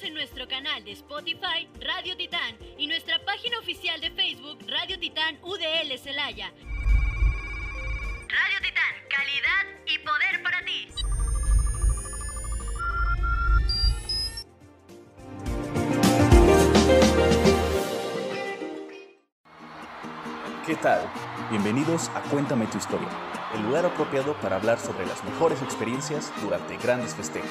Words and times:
En 0.00 0.14
nuestro 0.14 0.46
canal 0.46 0.84
de 0.84 0.92
Spotify 0.92 1.68
Radio 1.80 2.16
Titán 2.16 2.56
y 2.78 2.86
nuestra 2.86 3.18
página 3.24 3.58
oficial 3.58 4.00
de 4.00 4.10
Facebook 4.12 4.58
Radio 4.68 4.96
Titán 4.98 5.38
UDL 5.42 5.98
Celaya. 5.98 6.52
Radio 8.28 8.58
Titán, 8.62 8.94
calidad 9.10 9.66
y 9.86 9.98
poder 9.98 10.42
para 10.42 10.64
ti. 10.64 10.88
¿Qué 20.64 20.76
tal? 20.76 21.10
Bienvenidos 21.50 22.08
a 22.10 22.22
Cuéntame 22.30 22.66
tu 22.66 22.78
historia, 22.78 23.08
el 23.54 23.62
lugar 23.62 23.86
apropiado 23.86 24.34
para 24.34 24.56
hablar 24.56 24.78
sobre 24.78 25.06
las 25.06 25.24
mejores 25.24 25.60
experiencias 25.62 26.32
durante 26.40 26.76
grandes 26.76 27.16
festejos. 27.16 27.50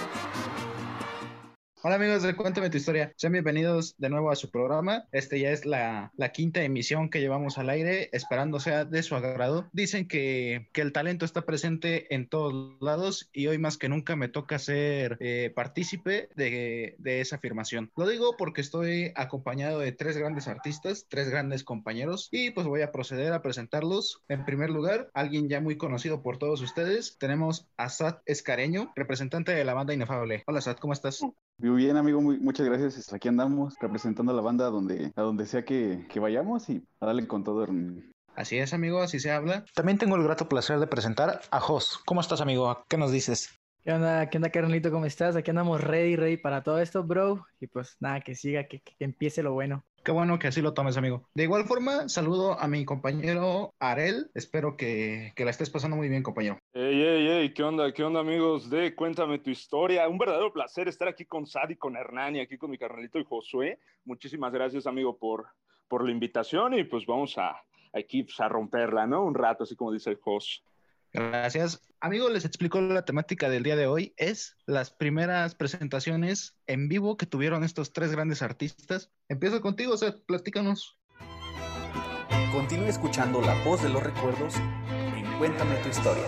Hola 1.88 1.95
amigos 1.95 2.21
de 2.23 2.35
Cuéntame 2.35 2.69
tu 2.69 2.75
historia, 2.75 3.13
sean 3.16 3.31
bienvenidos 3.31 3.95
de 3.97 4.09
nuevo 4.09 4.30
a 4.30 4.35
su 4.35 4.52
programa. 4.52 5.05
Este 5.13 5.39
ya 5.39 5.52
es 5.52 5.66
la, 5.66 6.11
la, 6.17 6.33
quinta 6.33 6.61
emisión 6.61 7.09
que 7.09 7.21
llevamos 7.21 7.57
al 7.57 7.69
aire, 7.69 8.09
esperando 8.11 8.59
sea 8.59 8.83
de 8.83 9.02
su 9.03 9.16
agrado. 9.16 9.69
Dicen 9.71 10.05
que, 10.05 10.67
que 10.73 10.81
el 10.81 10.91
talento 10.91 11.23
está 11.23 11.45
presente 11.45 12.13
en 12.13 12.27
todos 12.27 12.75
lados 12.81 13.30
y 13.31 13.47
hoy 13.47 13.58
más 13.58 13.77
que 13.77 13.88
nunca 13.88 14.17
me 14.17 14.27
toca 14.27 14.59
ser 14.59 15.15
eh, 15.21 15.53
partícipe 15.55 16.27
de, 16.35 16.95
de, 16.97 17.21
esa 17.21 17.38
afirmación. 17.38 17.89
Lo 17.95 18.05
digo 18.05 18.35
porque 18.38 18.59
estoy 18.59 19.13
acompañado 19.15 19.80
de 19.80 19.93
tres 19.93 20.17
grandes 20.17 20.49
artistas, 20.49 21.05
tres 21.08 21.30
grandes 21.30 21.63
compañeros 21.63 22.27
y 22.33 22.52
pues 22.52 22.67
voy 22.67 22.81
a 22.81 22.91
proceder 22.91 23.31
a 23.31 23.41
presentarlos. 23.41 24.21
En 24.27 24.43
primer 24.43 24.71
lugar, 24.71 25.09
alguien 25.13 25.47
ya 25.47 25.61
muy 25.61 25.77
conocido 25.77 26.21
por 26.21 26.38
todos 26.38 26.61
ustedes, 26.61 27.15
tenemos 27.17 27.65
a 27.77 27.88
Sat 27.88 28.23
Escareño, 28.25 28.91
representante 28.93 29.53
de 29.53 29.63
la 29.63 29.73
banda 29.73 29.93
Inefable. 29.93 30.43
Hola 30.47 30.59
Sat, 30.59 30.81
¿cómo 30.81 30.91
estás? 30.91 31.23
Muy 31.59 31.83
bien, 31.83 31.97
amigo, 31.97 32.22
muy, 32.22 32.39
muchas 32.39 32.67
gracias. 32.67 33.11
Aquí 33.11 33.27
andamos 33.27 33.73
representando 33.81 34.31
a 34.31 34.36
la 34.36 34.44
banda 34.44 34.67
a 34.67 34.69
donde, 34.69 35.11
a 35.16 35.22
donde 35.23 35.47
sea 35.47 35.66
que, 35.66 36.05
que 36.08 36.19
vayamos 36.19 36.69
y 36.69 36.83
a 36.99 37.08
darle 37.08 37.25
con 37.25 37.44
todo. 37.44 37.66
Así 38.36 38.59
es, 38.59 38.73
amigo, 38.73 39.02
así 39.02 39.19
se 39.19 39.31
habla. 39.31 39.66
También 39.73 39.97
tengo 39.97 40.16
el 40.17 40.23
grato 40.23 40.47
placer 40.47 40.80
de 40.80 40.86
presentar 40.86 41.41
a 41.49 41.59
Jos. 41.59 41.97
¿Cómo 42.05 42.22
estás, 42.22 42.41
amigo? 42.41 42.83
¿Qué 42.88 42.97
nos 42.97 43.11
dices? 43.11 43.49
¿Qué 43.83 43.91
onda, 43.91 44.30
qué 44.30 44.38
onda, 44.38 44.52
Carnalito? 44.52 44.91
¿Cómo 44.91 45.05
estás? 45.05 45.36
Aquí 45.36 45.49
andamos 45.49 45.81
ready, 45.81 46.16
ready 46.16 46.38
para 46.38 46.61
todo 46.61 46.80
esto, 46.80 47.03
bro. 47.03 47.44
Y 47.59 47.66
pues 47.66 47.97
nada, 47.99 48.21
que 48.21 48.36
siga, 48.36 48.67
que, 48.67 48.81
que 48.81 48.94
empiece 48.99 49.42
lo 49.42 49.53
bueno. 49.53 49.83
Qué 50.08 50.13
bueno 50.13 50.39
que 50.39 50.47
así 50.47 50.61
lo 50.61 50.73
tomes, 50.73 50.95
amigo. 50.95 51.27
De 51.36 51.44
igual 51.44 51.66
forma, 51.66 52.08
saludo 52.08 52.58
a 52.58 52.69
mi 52.69 52.86
compañero 52.86 53.73
Arel. 53.77 54.31
Espero 54.36 54.77
que, 54.77 55.33
que 55.36 55.44
la 55.44 55.52
estés 55.52 55.69
pasando 55.69 55.97
muy 55.97 56.08
bien, 56.08 56.23
compañero. 56.23 56.59
Ey, 56.72 57.02
ey, 57.02 57.27
ey, 57.27 57.53
¿qué 57.53 57.61
onda? 57.61 57.91
¿Qué 57.91 58.05
onda, 58.05 58.22
amigos 58.22 58.69
de 58.69 58.95
Cuéntame 58.95 59.39
tu 59.39 59.49
historia? 59.49 60.08
Un 60.08 60.17
verdadero 60.17 60.53
placer 60.53 60.88
estar 60.88 61.09
aquí 61.09 61.25
con 61.25 61.45
Sad 61.45 61.72
y 61.72 61.75
con 61.75 61.97
Hernani, 61.97 62.39
aquí 62.39 62.58
con 62.58 62.72
mi 62.72 62.77
carnalito 62.77 63.19
y 63.19 63.25
Josué. 63.25 63.80
Muchísimas 64.05 64.54
gracias, 64.54 64.87
amigo, 64.87 65.17
por, 65.17 65.48
por 65.89 66.05
la 66.05 66.11
invitación 66.11 66.73
y 66.76 66.86
pues 66.86 67.05
vamos 67.05 67.37
a 67.37 67.61
aquí 67.92 68.26
a 68.39 68.48
romperla, 68.48 69.05
¿no? 69.08 69.26
Un 69.26 69.36
rato, 69.36 69.65
así 69.65 69.76
como 69.76 69.92
dice 69.92 70.11
el 70.11 70.21
Jos. 70.21 70.64
Gracias. 71.14 71.82
Amigo, 72.00 72.30
les 72.30 72.45
explico 72.45 72.80
la 72.80 73.06
temática 73.06 73.50
del 73.50 73.64
día 73.64 73.76
de 73.76 73.88
hoy. 73.88 74.14
Es 74.18 74.56
las 74.66 74.92
primeras 74.92 75.56
presentaciones 75.56 76.56
en 76.68 76.90
vivo 76.90 77.18
que 77.18 77.26
tuvieron 77.26 77.64
estos 77.64 77.92
tres 77.92 78.12
grandes 78.12 78.42
artistas. 78.42 79.12
Empiezo 79.30 79.62
contigo, 79.62 79.94
o 79.94 79.98
sea, 79.98 80.16
platícanos. 80.28 81.00
Continúe 82.52 82.86
escuchando 82.86 83.42
la 83.42 83.56
voz 83.64 83.82
de 83.84 83.90
los 83.90 84.04
recuerdos 84.04 84.56
en 85.16 85.26
Cuéntame 85.38 85.76
tu 85.84 85.90
historia. 85.90 86.23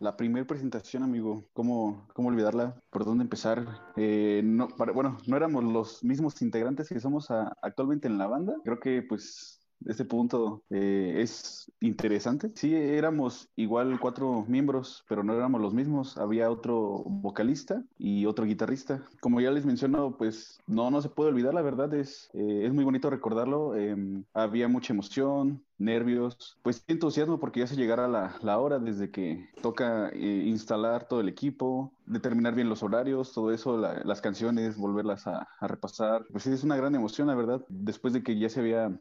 La 0.00 0.16
primera 0.16 0.46
presentación, 0.46 1.02
amigo, 1.02 1.44
¿cómo, 1.52 2.06
cómo 2.14 2.28
olvidarla? 2.28 2.80
¿Por 2.88 3.04
dónde 3.04 3.24
empezar? 3.24 3.66
Eh, 3.96 4.42
no, 4.44 4.68
para, 4.68 4.92
bueno, 4.92 5.18
no 5.26 5.36
éramos 5.36 5.64
los 5.64 6.04
mismos 6.04 6.40
integrantes 6.40 6.88
que 6.88 7.00
somos 7.00 7.30
a, 7.30 7.52
actualmente 7.62 8.06
en 8.06 8.16
la 8.16 8.28
banda. 8.28 8.54
Creo 8.64 8.78
que 8.78 9.02
pues 9.02 9.57
este 9.86 10.04
punto 10.04 10.62
eh, 10.70 11.16
es 11.18 11.70
interesante. 11.80 12.50
Sí, 12.54 12.74
éramos 12.74 13.48
igual 13.56 13.98
cuatro 14.00 14.44
miembros, 14.48 15.04
pero 15.08 15.22
no 15.22 15.34
éramos 15.34 15.60
los 15.60 15.74
mismos. 15.74 16.16
Había 16.18 16.50
otro 16.50 17.04
vocalista 17.06 17.84
y 17.98 18.26
otro 18.26 18.44
guitarrista. 18.44 19.02
Como 19.20 19.40
ya 19.40 19.50
les 19.50 19.64
menciono, 19.66 20.16
pues 20.16 20.60
no, 20.66 20.90
no 20.90 21.00
se 21.00 21.08
puede 21.08 21.30
olvidar, 21.30 21.54
la 21.54 21.62
verdad 21.62 21.92
es, 21.94 22.30
eh, 22.34 22.62
es 22.66 22.72
muy 22.72 22.84
bonito 22.84 23.10
recordarlo. 23.10 23.76
Eh, 23.76 23.96
había 24.34 24.68
mucha 24.68 24.92
emoción, 24.92 25.62
nervios, 25.78 26.58
pues 26.62 26.84
entusiasmo 26.88 27.38
porque 27.38 27.60
ya 27.60 27.66
se 27.66 27.76
llegará 27.76 28.08
la, 28.08 28.36
la 28.42 28.58
hora 28.58 28.78
desde 28.78 29.10
que 29.10 29.48
toca 29.62 30.08
eh, 30.10 30.42
instalar 30.46 31.06
todo 31.06 31.20
el 31.20 31.28
equipo, 31.28 31.92
determinar 32.06 32.54
bien 32.54 32.68
los 32.68 32.82
horarios, 32.82 33.32
todo 33.32 33.52
eso, 33.52 33.76
la, 33.76 34.02
las 34.04 34.20
canciones, 34.20 34.76
volverlas 34.76 35.26
a, 35.26 35.48
a 35.60 35.68
repasar. 35.68 36.26
Pues 36.30 36.46
es 36.46 36.64
una 36.64 36.76
gran 36.76 36.94
emoción, 36.94 37.28
la 37.28 37.34
verdad, 37.34 37.64
después 37.68 38.12
de 38.12 38.22
que 38.22 38.38
ya 38.38 38.48
se 38.48 38.60
había 38.60 38.98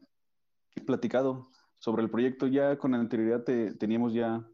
platicado 0.86 1.48
sobre 1.80 2.04
el 2.04 2.10
proyecto. 2.10 2.48
Ya 2.48 2.78
con 2.78 2.94
anterioridad 2.94 3.44
te, 3.44 3.74
teníamos 3.76 4.14
ya 4.14 4.46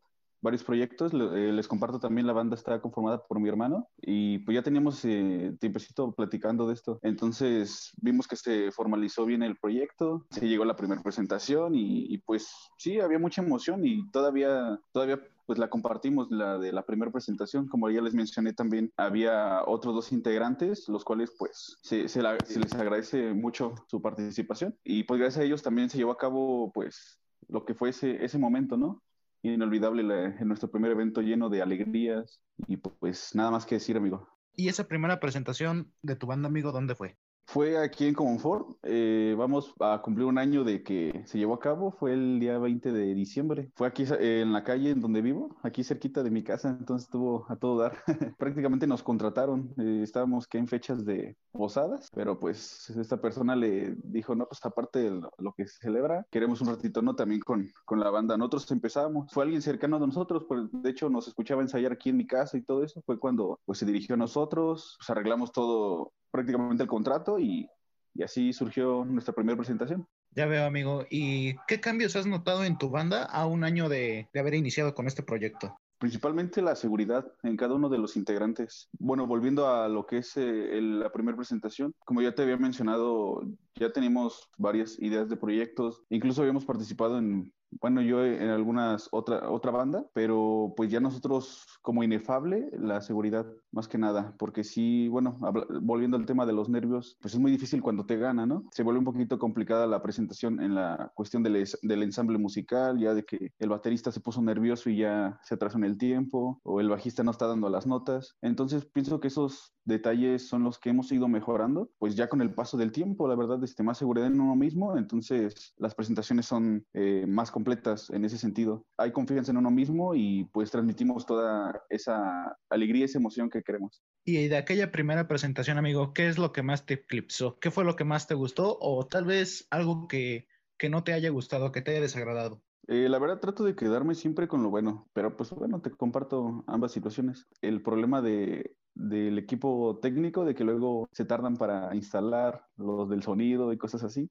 varios 0.44 0.63
proyectos. 0.63 1.13
Eh, 1.13 1.51
les 1.51 1.67
comparto 1.67 2.00
también, 2.00 2.28
la 2.28 2.34
banda 2.34 2.56
está 2.56 2.79
conformada 2.81 3.23
por 3.25 3.39
mi 3.39 3.50
hermano 3.50 3.88
y 3.97 4.39
pues 4.39 4.56
ya 4.56 4.62
teníamos 4.62 5.03
eh, 5.06 5.56
tiempecito 5.59 6.12
platicando 6.12 6.67
de 6.67 6.73
esto. 6.73 7.00
Entonces 7.01 7.94
vimos 8.01 8.28
que 8.28 8.35
se 8.35 8.72
formalizó 8.72 9.25
bien 9.25 9.41
el 9.41 9.56
proyecto, 9.56 10.28
se 10.29 10.47
llegó 10.47 10.66
la 10.66 10.75
primera 10.75 11.01
presentación 11.01 11.73
y, 11.73 12.13
y, 12.13 12.17
pues 12.19 12.53
sí, 12.78 13.00
había 13.00 13.19
mucha 13.19 13.41
emoción 13.41 13.85
y 13.85 14.09
todavía, 14.12 14.79
todavía 14.91 15.19
pues 15.46 15.59
la 15.59 15.70
compartimos, 15.70 16.31
la 16.31 16.58
de 16.58 16.72
la 16.72 16.86
primera 16.86 17.12
presentación. 17.12 17.68
Como 17.68 17.90
ya 17.90 18.02
les 18.02 18.14
mencioné 18.14 18.54
también, 18.54 18.92
había 18.98 19.62
otros 19.66 19.96
dos 19.96 20.12
integrantes, 20.12 20.88
los 20.88 21.04
cuales 21.04 21.31
pues 21.38 21.78
se, 21.81 22.08
se, 22.08 22.22
la, 22.22 22.38
se, 22.46 22.59
les 22.59 22.74
agradece 22.74 23.34
mucho 23.34 23.76
su 23.88 24.02
participación. 24.02 24.78
Y 24.84 25.04
pues 25.04 25.20
gracias 25.20 25.42
a 25.42 25.46
ellos 25.46 25.64
también 25.64 25.90
se 25.90 25.98
llevó 25.98 26.12
a 26.12 26.18
cabo 26.18 26.72
pues 26.74 27.20
lo 27.48 27.66
que 27.66 27.74
fue 27.74 27.90
ese, 27.90 28.24
ese 28.24 28.38
momento, 28.38 28.78
¿no? 28.78 29.04
Inolvidable 29.42 30.04
en 30.40 30.48
nuestro 30.48 30.72
primer 30.72 30.92
evento 30.92 31.22
lleno 31.22 31.50
de 31.50 31.62
alegrías 31.62 32.40
y 32.68 32.78
pues 32.78 33.36
nada 33.36 33.52
más 33.52 33.66
que 33.66 33.75
decir, 33.75 33.98
amigo. 33.98 34.28
¿Y 34.56 34.70
esa 34.70 34.88
primera 34.88 35.20
presentación 35.20 35.92
de 36.02 36.16
tu 36.16 36.28
banda, 36.28 36.48
amigo, 36.48 36.72
dónde 36.72 36.96
fue? 36.96 37.18
Fue 37.46 37.78
aquí 37.78 38.08
en 38.08 38.14
Comonfort. 38.14 38.78
Eh, 38.84 39.36
vamos 39.38 39.74
a 39.80 40.02
cumplir 40.02 40.26
un 40.26 40.38
año 40.38 40.64
de 40.64 40.81
que 40.81 41.24
se 41.26 41.38
llevó 41.38 41.54
a 41.54 41.59
cabo. 41.59 41.92
Fue 41.92 42.14
el 42.14 42.40
día 42.40 42.58
20 42.58 42.92
de 42.92 43.14
diciembre. 43.14 43.72
Fue 43.76 43.88
aquí 43.88 44.04
eh, 44.20 44.42
en 44.42 44.54
la 44.54 44.64
calle 44.64 44.92
en 44.92 45.02
donde 45.02 45.22
vivo, 45.22 45.56
aquí 45.62 45.84
cerquita 45.84 46.24
de 46.24 46.31
mi 46.31 46.44
casa. 46.44 46.70
Entonces 46.70 47.06
estuvo 47.06 47.46
a 47.50 47.56
todo 47.56 47.78
dar. 47.78 47.98
Prácticamente 48.38 48.88
nos 48.88 49.04
contrataron. 49.04 49.74
Eh, 49.78 50.02
estábamos 50.04 50.48
que 50.48 50.58
en 50.58 50.68
fechas 50.68 51.06
de 51.06 51.38
posadas, 51.52 52.09
pero 52.14 52.40
pues 52.40 52.90
esta 52.90 53.22
persona 53.22 53.56
le 53.56 53.96
dijo, 54.04 54.36
no, 54.36 54.48
pues 54.48 54.64
aparte 54.66 55.00
de 55.00 55.22
lo, 55.38 55.54
que 55.54 55.68
se 55.68 55.78
celebra, 55.80 56.25
queremos 56.31 56.62
un 56.62 56.70
ratito, 56.70 57.02
¿no? 57.02 57.16
También 57.16 57.42
con, 57.42 57.70
con 57.86 58.00
la 58.00 58.10
banda. 58.10 58.38
Nosotros 58.38 58.72
empezamos. 58.72 59.31
Fue 59.31 59.44
alguien 59.44 59.62
cercano 59.62 59.98
a 59.98 60.00
nosotros. 60.00 60.46
Pues, 60.48 60.62
de 60.72 60.89
hecho, 60.89 61.10
nos 61.10 61.28
escuchaba 61.28 61.62
ensayar 61.62 61.92
aquí 61.92 62.10
en 62.10 62.18
mi 62.18 62.25
casa 62.25 62.57
y 62.57 62.63
todo 62.63 62.84
eso. 62.84 63.01
Fue 63.06 63.19
cuando 63.19 63.60
pues, 63.66 63.78
se 63.78 63.86
dirigió 63.86 64.16
a 64.16 64.18
nosotros. 64.18 64.96
Pues 64.98 65.10
arreglamos 65.10 65.51
todo 65.51 66.13
prácticamente 66.33 66.81
el 66.81 66.89
contrato 66.89 67.38
y, 67.38 67.69
y, 68.15 68.24
así 68.24 68.51
surgió 68.53 69.06
nuestra 69.06 69.35
primera 69.35 69.56
presentación. 69.56 70.07
Ya 70.31 70.47
veo, 70.47 70.65
amigo. 70.65 71.06
¿Y 71.12 71.56
qué 71.68 71.80
cambios 71.80 72.15
has 72.15 72.25
notado 72.25 72.63
en 72.63 72.80
tu 72.80 72.89
banda 72.89 73.24
a 73.24 73.45
un 73.45 73.63
año 73.63 73.88
de, 73.88 74.27
de 74.33 74.39
haber 74.39 74.56
iniciado 74.56 74.95
con 74.95 75.06
este 75.06 75.21
proyecto? 75.21 75.77
Principalmente 76.00 76.62
la 76.63 76.75
seguridad 76.75 77.31
en 77.44 77.56
cada 77.56 77.75
uno 77.75 77.88
de 77.88 78.00
los 78.00 78.18
integrantes. 78.18 78.89
Bueno, 78.97 79.27
volviendo 79.27 79.69
a 79.69 79.88
lo 79.88 80.07
que 80.07 80.18
es 80.18 80.35
eh, 80.35 80.77
el, 80.77 81.00
la 81.00 81.12
primera 81.12 81.38
presentación, 81.38 81.94
como 82.03 82.21
ya 82.21 82.33
te 82.33 82.41
había 82.41 82.57
mencionado, 82.57 83.44
ya 83.75 83.94
tenemos 83.94 84.50
varias 84.57 85.00
ideas 85.00 85.29
de 85.29 85.38
proyectos, 85.38 86.01
incluso 86.09 86.41
habíamos 86.41 86.65
participado 86.65 87.19
en 87.19 87.53
bueno, 87.81 88.02
yo 88.02 88.25
en 88.25 88.50
algunas 88.50 89.10
otra, 89.12 89.50
otra 89.50 89.72
banda, 89.72 90.06
pero 90.14 90.74
pues 90.75 90.90
ya 90.90 91.00
nosotros 91.00 91.66
como 91.81 92.04
inefable 92.04 92.70
la 92.74 93.02
seguridad 93.02 93.46
más 93.72 93.88
que 93.88 93.98
nada, 93.98 94.36
porque 94.38 94.64
sí, 94.64 95.08
bueno, 95.08 95.38
volviendo 95.81 96.18
al 96.18 96.25
tema 96.25 96.46
de 96.46 96.54
los 96.54 96.70
nervios, 96.70 97.18
pues 97.22 97.34
es 97.34 97.40
muy 97.40 97.52
difícil 97.52 97.81
cuando 97.81 98.06
te 98.06 98.18
gana, 98.18 98.46
¿no? 98.46 98.66
Se 98.72 98.84
vuelve 98.84 99.00
un 99.00 99.06
poquito 99.06 99.40
complicada 99.40 99.88
la 99.88 100.02
presentación 100.02 100.62
en 100.62 100.75
la 100.75 101.12
cuestión 101.16 101.44
del, 101.44 101.68
del 101.81 102.04
ensamble 102.04 102.38
musical, 102.38 103.00
ya 103.00 103.14
de 103.14 103.24
que 103.24 103.52
el 103.58 103.70
baterista 103.70 104.12
se 104.12 104.22
puso 104.22 104.42
nervioso 104.42 104.90
y 104.90 104.98
ya 104.98 105.40
se 105.44 105.56
atrasó 105.56 105.78
en 105.78 105.86
el 105.86 105.98
tiempo, 105.98 106.60
o 106.64 106.80
el 106.80 106.90
bajista 106.90 107.24
no 107.24 107.31
está 107.31 107.48
dando 107.48 107.70
las 107.70 107.88
notas. 107.88 108.36
Entonces 108.42 108.86
pienso 108.86 109.20
que 109.20 109.28
esos 109.28 109.74
detalles 109.86 110.48
son 110.48 110.64
los 110.64 110.80
que 110.80 110.90
hemos 110.90 111.12
ido 111.12 111.28
mejorando, 111.28 111.90
pues 112.00 112.16
ya 112.16 112.30
con 112.30 112.42
el 112.42 112.54
paso 112.54 112.78
del 112.78 112.92
tiempo, 112.92 113.28
la 113.28 113.36
verdad, 113.36 113.64
este, 113.64 113.84
más 113.84 113.98
seguridad 113.98 114.28
en 114.28 114.40
uno 114.40 114.56
mismo, 114.56 114.98
entonces 114.98 115.74
las 115.78 115.96
presentaciones 115.96 116.46
son 116.46 116.86
eh, 116.94 117.25
más 117.28 117.52
completas 117.63 118.10
en 118.10 118.25
ese 118.25 118.38
sentido. 118.38 118.86
Hay 118.98 119.13
confianza 119.13 119.51
en 119.51 119.57
uno 119.57 119.71
mismo 119.71 120.15
y 120.15 120.44
pues 120.51 120.69
transmitimos 120.69 121.25
toda 121.25 121.81
esa 121.89 122.57
alegría, 122.69 123.06
esa 123.06 123.19
emoción 123.19 123.50
que 123.50 123.63
queremos. 123.63 124.04
Y 124.25 124.50
de 124.50 124.57
aquella 124.57 124.92
primera 124.92 125.30
presentación, 125.30 125.77
amigo, 125.77 126.13
¿qué 126.13 126.27
es 126.27 126.38
lo 126.38 126.51
que 126.51 126.62
más 126.62 126.86
te 126.86 126.95
eclipsó? 126.95 127.57
¿Qué 127.60 127.71
fue 127.71 127.86
lo 127.86 127.95
que 127.95 128.04
más 128.04 128.27
te 128.27 128.36
gustó? 128.36 128.77
O 128.81 129.07
tal 129.07 129.24
vez 129.24 129.65
algo 129.71 130.10
que, 130.10 130.48
que 130.77 130.89
no 130.89 131.06
te 131.06 131.13
haya 131.13 131.30
gustado, 131.30 131.71
que 131.71 131.81
te 131.81 131.92
haya 131.92 132.01
desagradado. 132.01 132.62
Eh, 132.88 133.07
la 133.07 133.18
verdad 133.18 133.39
trato 133.39 133.63
de 133.63 133.77
quedarme 133.77 134.13
siempre 134.13 134.50
con 134.50 134.62
lo 134.62 134.69
bueno, 134.69 135.07
pero 135.13 135.38
pues 135.38 135.51
bueno, 135.51 135.81
te 135.81 135.89
comparto 135.92 136.65
ambas 136.68 136.92
situaciones. 136.92 137.48
El 137.62 137.81
problema 137.81 138.21
de, 138.21 138.75
del 138.94 139.38
equipo 139.38 140.00
técnico, 140.01 140.44
de 140.44 140.54
que 140.54 140.65
luego 140.65 141.07
se 141.13 141.24
tardan 141.24 141.56
para 141.56 141.95
instalar 141.95 142.65
los 142.75 143.10
del 143.10 143.24
sonido 143.24 143.71
y 143.71 143.77
cosas 143.77 144.04
así. 144.04 144.30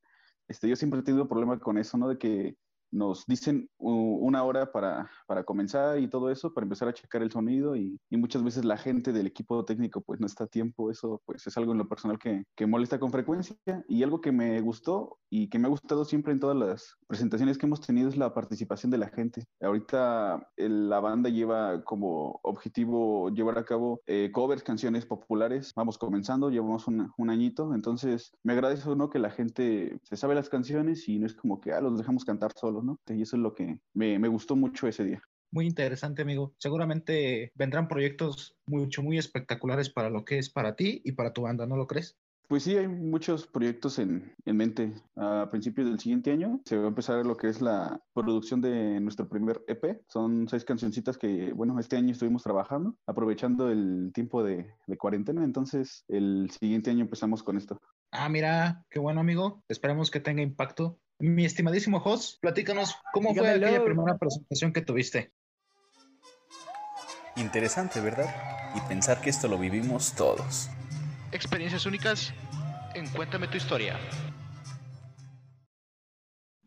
Este, 0.49 0.69
yo 0.69 0.77
siempre 0.77 1.01
he 1.01 1.03
tenido 1.03 1.29
problema 1.29 1.59
con 1.59 1.79
eso, 1.79 1.97
¿no? 1.97 2.09
De 2.09 2.19
que 2.19 2.57
nos 2.93 3.27
dicen 3.27 3.69
una 3.79 4.45
hora 4.45 4.71
para, 4.71 5.11
para, 5.27 5.43
comenzar 5.45 5.99
y 5.99 6.09
todo 6.09 6.31
eso, 6.31 6.53
para 6.53 6.65
empezar 6.65 6.89
a 6.89 6.93
checar 6.93 7.23
el 7.23 7.33
sonido 7.33 7.75
y, 7.75 7.99
muchas 8.11 8.45
veces 8.45 8.65
la 8.65 8.77
gente 8.77 9.13
del 9.13 9.27
equipo 9.27 9.65
técnico 9.65 10.01
pues 10.01 10.21
no 10.21 10.27
está 10.27 10.45
a 10.45 10.47
tiempo, 10.47 10.93
eso 10.93 11.21
pues 11.25 11.45
es 11.45 11.57
algo 11.57 11.73
en 11.73 11.79
lo 11.79 11.89
personal 11.89 12.19
que, 12.19 12.45
que, 12.55 12.67
molesta 12.67 13.01
con 13.01 13.11
frecuencia. 13.11 13.57
Y 13.89 14.03
algo 14.05 14.21
que 14.21 14.31
me 14.31 14.61
gustó 14.61 15.19
y 15.29 15.49
que 15.49 15.59
me 15.59 15.67
ha 15.67 15.71
gustado 15.71 16.05
siempre 16.05 16.33
en 16.33 16.39
todas 16.39 16.57
las 16.57 16.97
presentaciones 17.09 17.59
que 17.59 17.67
hemos 17.67 17.81
tenido 17.81 18.09
es 18.09 18.17
la 18.17 18.33
participación 18.33 18.91
de 18.93 18.99
la 18.99 19.09
gente. 19.09 19.45
Ahorita 19.61 20.49
la 20.57 21.01
banda 21.01 21.31
lleva 21.31 21.83
como 21.83 22.39
objetivo 22.45 23.31
llevar 23.31 23.59
a 23.59 23.65
cabo 23.65 24.01
eh, 24.07 24.31
covers, 24.33 24.63
canciones 24.63 25.07
populares, 25.07 25.73
vamos 25.75 25.99
comenzando, 25.99 26.51
llevamos 26.51 26.87
un, 26.87 27.11
un 27.17 27.31
añito, 27.31 27.75
entonces 27.75 28.33
me 28.45 28.53
agradece 28.53 28.89
uno 28.89 29.11
que 29.11 29.19
la 29.19 29.31
gente 29.31 29.99
se 30.03 30.17
sabe 30.17 30.35
las 30.35 30.49
canciones 30.49 31.09
y 31.09 31.19
no 31.19 31.27
es 31.27 31.35
como 31.35 31.61
que 31.61 31.73
ah, 31.73 31.81
los 31.81 31.99
dejamos 31.99 32.25
cantar 32.25 32.53
solos 32.53 32.82
y 33.09 33.23
eso 33.23 33.37
es 33.37 33.43
lo 33.43 33.55
que 33.55 33.79
me, 33.95 34.19
me 34.19 34.29
gustó 34.29 34.57
mucho 34.57 34.89
ese 34.89 35.05
día. 35.05 35.23
Muy 35.53 35.67
interesante, 35.67 36.23
amigo. 36.23 36.55
Seguramente 36.59 37.53
vendrán 37.55 37.87
proyectos 37.87 38.57
mucho, 38.67 39.03
muy 39.03 39.19
espectaculares 39.19 39.91
para 39.91 40.09
lo 40.09 40.25
que 40.25 40.39
es 40.39 40.49
para 40.49 40.77
ti 40.77 41.03
y 41.05 41.13
para 41.13 41.35
tu 41.35 41.43
banda, 41.43 41.67
¿no 41.67 41.77
lo 41.77 41.87
crees? 41.87 42.17
Pues 42.49 42.65
sí, 42.65 42.77
hay 42.77 42.89
muchos 42.89 43.47
proyectos 43.47 43.99
en, 43.99 44.35
en, 44.45 44.57
mente. 44.57 44.93
A 45.17 45.49
principios 45.51 45.89
del 45.89 45.99
siguiente 45.99 46.33
año 46.33 46.61
se 46.65 46.77
va 46.77 46.85
a 46.85 46.89
empezar 46.89 47.25
lo 47.25 47.37
que 47.37 47.49
es 47.49 47.63
la 47.63 48.01
producción 48.13 48.61
de 48.61 49.01
nuestro 49.01 49.29
primer 49.29 49.63
EP. 49.69 50.03
Son 50.09 50.49
seis 50.49 50.65
cancioncitas 50.65 51.17
que, 51.17 51.53
bueno, 51.55 51.79
este 51.79 51.97
año 51.97 52.13
estuvimos 52.13 52.43
trabajando, 52.43 52.95
aprovechando 53.07 53.71
el 53.71 54.11
tiempo 54.13 54.43
de, 54.43 54.71
de 54.87 54.97
cuarentena. 54.99 55.45
Entonces, 55.45 56.05
el 56.09 56.51
siguiente 56.51 56.91
año 56.91 57.03
empezamos 57.03 57.43
con 57.43 57.57
esto. 57.57 57.79
Ah, 58.11 58.29
mira, 58.29 58.85
qué 58.91 58.99
bueno, 58.99 59.21
amigo. 59.21 59.63
Esperemos 59.69 60.11
que 60.11 60.21
tenga 60.21 60.43
impacto 60.43 60.99
mi 61.23 61.45
estimadísimo 61.45 62.01
Jos, 62.01 62.39
platícanos, 62.41 62.97
¿cómo 63.13 63.33
fue 63.33 63.49
aquella 63.49 63.85
primera 63.85 64.19
presentación 64.19 64.73
que 64.73 64.83
tuviste? 64.83 65.33
Interesante, 67.37 68.01
¿verdad? 68.01 68.27
Y 68.75 68.81
pensar 68.89 69.21
que 69.21 69.31
esto 69.31 69.47
lo 69.47 69.57
vivimos 69.57 70.15
todos. 70.15 70.69
Experiencias 71.31 71.87
únicas 71.87 72.35
en 72.95 73.09
Cuéntame 73.11 73.47
tu 73.47 73.57
historia. 73.57 73.97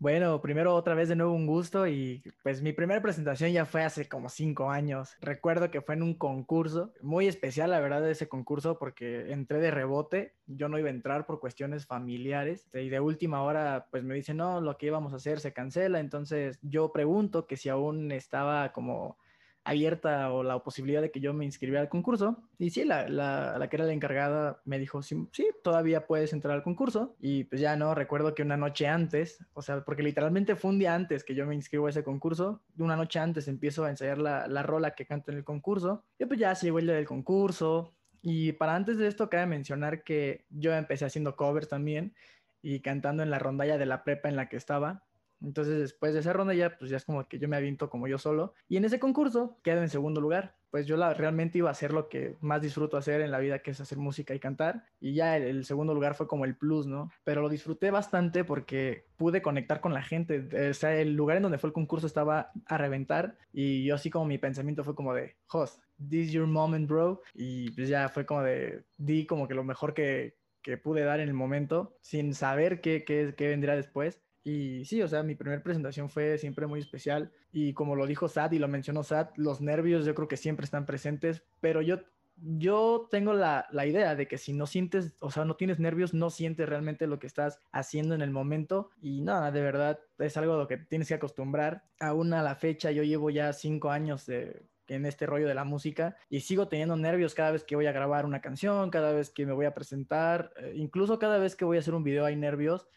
Bueno, 0.06 0.40
primero 0.40 0.76
otra 0.76 0.94
vez 0.94 1.10
de 1.10 1.16
nuevo 1.16 1.34
un 1.34 1.48
gusto 1.48 1.88
y 1.88 2.22
pues 2.44 2.62
mi 2.62 2.74
primera 2.74 3.02
presentación 3.02 3.52
ya 3.52 3.66
fue 3.66 3.82
hace 3.82 4.08
como 4.08 4.30
cinco 4.30 4.70
años. 4.70 5.18
Recuerdo 5.20 5.72
que 5.72 5.82
fue 5.82 5.96
en 5.96 6.04
un 6.04 6.14
concurso, 6.14 6.94
muy 7.02 7.26
especial 7.26 7.72
la 7.72 7.80
verdad 7.80 8.04
de 8.04 8.12
ese 8.12 8.30
concurso 8.30 8.78
porque 8.78 9.32
entré 9.32 9.60
de 9.60 9.72
rebote, 9.72 10.36
yo 10.46 10.70
no 10.70 10.78
iba 10.78 10.90
a 10.90 10.92
entrar 10.92 11.26
por 11.26 11.40
cuestiones 11.40 11.88
familiares 11.88 12.70
y 12.72 12.90
de 12.90 13.00
última 13.00 13.42
hora 13.42 13.88
pues 13.90 14.04
me 14.04 14.14
dicen 14.14 14.38
no, 14.38 14.62
lo 14.62 14.78
que 14.78 14.86
íbamos 14.86 15.12
a 15.12 15.16
hacer 15.16 15.40
se 15.40 15.54
cancela, 15.54 16.00
entonces 16.00 16.60
yo 16.62 16.92
pregunto 16.92 17.48
que 17.48 17.58
si 17.58 17.70
aún 17.70 18.12
estaba 18.12 18.74
como 18.74 19.18
abierta 19.66 20.32
o 20.32 20.44
la 20.44 20.60
posibilidad 20.60 21.02
de 21.02 21.12
que 21.12 21.20
yo 21.20 21.34
me 21.34 21.44
inscribiera 21.44 21.82
al 21.82 21.90
concurso. 21.90 22.38
Y 22.58 22.70
sí, 22.70 22.86
la, 22.86 23.10
la, 23.10 23.68
que 23.68 23.76
era 23.76 23.86
la 23.86 23.94
encargada 23.94 24.62
me 24.64 24.80
dijo, 24.80 25.02
sí, 25.02 25.28
sí, 25.32 25.50
todavía 25.64 26.06
puedes 26.06 26.32
entrar 26.32 26.54
al 26.54 26.64
concurso. 26.64 27.16
Y 27.20 27.46
pues 27.46 27.60
ya 27.60 27.76
no, 27.76 27.96
recuerdo 27.96 28.36
que 28.36 28.44
una 28.44 28.58
noche 28.58 28.88
antes, 28.88 29.44
o 29.54 29.62
sea, 29.62 29.84
porque 29.84 30.04
literalmente 30.04 30.56
fue 30.56 30.72
un 30.72 30.80
día 30.80 30.94
antes 30.94 31.24
que 31.24 31.36
yo 31.36 31.46
me 31.46 31.56
inscribo 31.56 31.88
a 31.88 31.90
ese 31.90 32.04
concurso, 32.04 32.62
una 32.78 32.96
noche 32.96 33.20
antes 33.20 33.48
empiezo 33.48 33.84
a 33.84 33.90
ensayar 33.90 34.20
la, 34.20 34.48
la 34.48 34.64
rola 34.64 34.96
que 34.96 35.06
canto 35.06 35.32
en 35.32 35.38
el 35.38 35.44
concurso. 35.44 36.04
Y 36.20 36.26
pues 36.26 36.40
ya 36.40 36.54
se 36.54 36.68
llegó 36.68 36.80
el 36.80 36.86
día 36.86 36.96
del 36.96 37.08
concurso. 37.08 37.92
Y 38.22 38.54
para 38.54 38.76
antes 38.76 38.98
de 38.98 39.08
esto, 39.08 39.30
cabe 39.30 39.48
mencionar 39.48 40.04
que 40.04 40.46
yo 40.50 40.74
empecé 40.74 41.06
haciendo 41.06 41.36
covers 41.36 41.68
también 41.68 42.14
y 42.62 42.82
cantando 42.82 43.24
en 43.24 43.30
la 43.30 43.40
rondalla 43.40 43.78
de 43.78 43.86
la 43.86 44.04
prepa 44.04 44.30
en 44.30 44.36
la 44.36 44.48
que 44.48 44.58
estaba. 44.58 45.04
Entonces, 45.46 45.80
después 45.80 46.14
de 46.14 46.22
esa 46.22 46.34
ronda 46.34 46.54
ya, 46.54 46.78
pues 46.78 46.90
ya 46.90 46.98
es 46.98 47.06
como 47.06 47.28
que 47.28 47.40
yo 47.40 47.48
me 47.48 47.56
aviento 47.56 47.90
como 47.90 48.08
yo 48.08 48.18
solo. 48.18 48.54
Y 48.68 48.78
en 48.78 48.86
ese 48.86 49.00
concurso 49.00 49.60
quedo 49.64 49.82
en 49.82 49.90
segundo 49.90 50.22
lugar. 50.22 50.56
Pues 50.72 50.88
yo 50.88 50.98
la, 50.98 51.14
realmente 51.14 51.60
iba 51.60 51.70
a 51.70 51.72
hacer 51.72 51.94
lo 51.94 52.10
que 52.10 52.36
más 52.42 52.62
disfruto 52.62 52.98
hacer 52.98 53.22
en 53.22 53.32
la 53.32 53.40
vida, 53.40 53.60
que 53.60 53.72
es 53.72 53.80
hacer 53.80 53.98
música 53.98 54.36
y 54.36 54.40
cantar. 54.40 54.84
Y 55.00 55.14
ya 55.14 55.38
el, 55.38 55.64
segundo 55.64 55.94
lugar 55.94 56.16
fue 56.16 56.28
como 56.28 56.44
el 56.44 56.58
plus, 56.58 56.86
¿no? 56.86 57.10
Pero 57.24 57.42
lo 57.42 57.48
disfruté 57.48 57.92
bastante 57.92 58.44
porque 58.44 59.06
pude 59.16 59.42
conectar 59.42 59.80
con 59.80 59.94
la 59.94 60.02
gente. 60.02 60.70
O 60.70 60.74
sea, 60.74 60.94
el 61.00 61.14
lugar 61.14 61.38
en 61.38 61.44
donde 61.44 61.60
fue 61.60 61.70
el 61.70 61.74
concurso 61.74 62.08
estaba 62.08 62.52
a 62.66 62.78
reventar. 62.78 63.38
Y 63.54 63.86
yo 63.86 63.96
así 63.96 64.10
como 64.10 64.26
mi 64.26 64.38
pensamiento 64.38 64.84
fue 64.84 64.96
como 64.96 65.14
de, 65.14 65.38
host, 65.50 65.82
this 66.10 66.28
is 66.28 66.32
your 66.34 66.48
moment, 66.48 66.90
bro. 66.90 67.22
Y 67.34 67.72
pues 67.72 67.88
ya 67.88 68.10
fue 68.10 68.26
como 68.26 68.42
de, 68.42 68.84
di 68.98 69.26
como 69.26 69.48
que 69.48 69.54
lo 69.54 69.64
mejor 69.64 69.94
que, 69.94 70.36
que 70.66 70.78
pude 70.78 71.04
dar 71.04 71.20
en 71.20 71.30
el 71.30 71.36
momento, 71.36 71.96
sin 72.02 72.34
saber 72.34 72.82
qué, 72.82 73.06
qué, 73.06 73.36
qué 73.38 73.48
vendría 73.48 73.76
después. 73.76 74.25
Y 74.46 74.86
sí, 74.86 75.02
o 75.02 75.08
sea, 75.08 75.24
mi 75.24 75.34
primera 75.34 75.64
presentación 75.64 76.08
fue 76.08 76.38
siempre 76.38 76.68
muy 76.68 76.80
especial. 76.80 77.32
Y 77.52 77.74
como 77.74 77.96
lo 77.96 78.06
dijo 78.06 78.28
Sad 78.28 78.52
y 78.52 78.60
lo 78.60 78.68
mencionó 78.68 79.04
Sad, 79.04 79.30
los 79.38 79.60
nervios 79.60 80.06
yo 80.06 80.14
creo 80.14 80.28
que 80.28 80.38
siempre 80.38 80.66
están 80.66 80.86
presentes, 80.86 81.44
pero 81.62 81.82
yo, 81.82 82.02
yo 82.38 83.08
tengo 83.10 83.34
la, 83.34 83.66
la, 83.72 83.88
idea 83.88 84.16
de 84.16 84.28
que 84.28 84.38
si 84.38 84.54
no 84.54 84.68
sientes, 84.68 85.16
o 85.20 85.32
sea, 85.32 85.46
no 85.46 85.56
tienes 85.56 85.80
nervios, 85.80 86.14
no 86.14 86.30
sientes 86.30 86.70
realmente 86.70 87.08
lo 87.08 87.18
que 87.18 87.26
estás 87.26 87.60
haciendo 87.72 88.14
en 88.14 88.22
el 88.22 88.30
momento. 88.30 88.92
Y 89.02 89.22
nada, 89.22 89.52
de 89.52 89.62
verdad, 89.62 90.00
es 90.20 90.38
algo 90.38 90.54
a 90.54 90.58
lo 90.58 90.68
que 90.68 90.78
tienes 90.78 91.08
que 91.08 91.16
acostumbrar. 91.16 91.84
Aún 92.00 92.32
a 92.32 92.44
la 92.44 92.54
fecha, 92.54 92.92
yo 92.92 93.02
llevo 93.02 93.32
ya 93.32 93.52
cinco 93.52 93.90
años 93.90 94.28
de, 94.28 94.64
en 94.90 95.08
este 95.08 95.26
rollo 95.26 95.48
de 95.48 95.56
la 95.56 95.64
música 95.64 96.18
y 96.30 96.42
sigo 96.42 96.68
teniendo 96.68 96.96
nervios 96.96 97.34
cada 97.34 97.50
vez 97.50 97.64
que 97.64 97.76
voy 97.76 97.88
a 97.88 97.92
grabar 97.92 98.28
una 98.28 98.42
canción, 98.42 98.92
cada 98.92 99.12
vez 99.12 99.32
que 99.32 99.48
me 99.48 99.54
voy 99.54 99.66
a 99.66 99.74
presentar, 99.74 100.52
eh, 100.58 100.74
incluso 100.76 101.18
cada 101.18 101.40
vez 101.40 101.56
que 101.56 101.66
voy 101.66 101.78
a 101.78 101.80
hacer 101.80 101.96
un 101.96 102.04
video 102.04 102.26
hay 102.26 102.36
nervios 102.36 102.88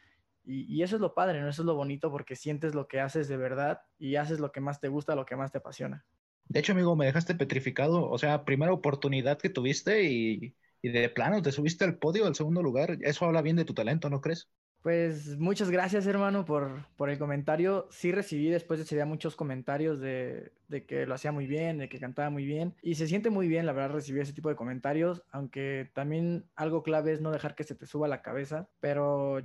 y, 0.48 0.82
eso 0.82 0.96
es 0.96 1.02
lo 1.02 1.14
padre, 1.14 1.40
¿no? 1.40 1.48
Eso 1.48 1.62
es 1.62 1.66
lo 1.66 1.74
bonito 1.74 2.10
porque 2.10 2.34
sientes 2.34 2.74
lo 2.74 2.88
que 2.88 3.00
haces 3.00 3.28
de 3.28 3.36
verdad 3.36 3.82
y 3.98 4.16
haces 4.16 4.40
lo 4.40 4.50
que 4.50 4.60
más 4.60 4.80
te 4.80 4.88
gusta, 4.88 5.14
lo 5.14 5.26
que 5.26 5.36
más 5.36 5.52
te 5.52 5.58
apasiona. 5.58 6.06
De 6.46 6.60
hecho, 6.60 6.72
amigo, 6.72 6.96
me 6.96 7.04
dejaste 7.04 7.34
petrificado. 7.34 8.08
O 8.08 8.16
sea, 8.16 8.44
primera 8.44 8.72
oportunidad 8.72 9.38
que 9.38 9.50
tuviste 9.50 10.04
y, 10.04 10.56
y 10.80 10.88
de 10.88 11.10
plano 11.10 11.42
te 11.42 11.52
subiste 11.52 11.84
al 11.84 11.98
podio, 11.98 12.26
al 12.26 12.34
segundo 12.34 12.62
lugar. 12.62 12.96
Eso 13.02 13.26
habla 13.26 13.42
bien 13.42 13.56
de 13.56 13.66
tu 13.66 13.74
talento, 13.74 14.08
¿no 14.08 14.22
crees? 14.22 14.48
Pues 14.82 15.36
muchas 15.36 15.70
gracias, 15.70 16.06
hermano, 16.06 16.44
por, 16.44 16.86
por, 16.96 17.10
el 17.10 17.18
comentario. 17.18 17.88
Sí 17.90 18.12
recibí 18.12 18.48
después 18.48 18.78
de 18.78 18.84
ese 18.84 18.94
día 18.94 19.04
muchos 19.04 19.34
comentarios 19.34 19.98
de, 19.98 20.52
de, 20.68 20.86
que 20.86 21.04
lo 21.04 21.14
hacía 21.14 21.32
muy 21.32 21.48
bien, 21.48 21.78
de 21.78 21.88
que 21.88 21.98
cantaba 21.98 22.30
muy 22.30 22.46
bien. 22.46 22.74
Y 22.80 22.94
se 22.94 23.08
siente 23.08 23.28
muy 23.28 23.48
bien, 23.48 23.66
la 23.66 23.72
verdad, 23.72 23.96
recibir 23.96 24.22
ese 24.22 24.32
tipo 24.32 24.48
de 24.48 24.56
comentarios. 24.56 25.24
Aunque 25.30 25.90
también 25.94 26.44
algo 26.54 26.84
clave 26.84 27.12
es 27.12 27.20
no 27.20 27.32
dejar 27.32 27.56
que 27.56 27.64
se 27.64 27.74
te 27.74 27.86
suba 27.86 28.06
la 28.06 28.22
cabeza. 28.22 28.68
Pero 28.78 29.42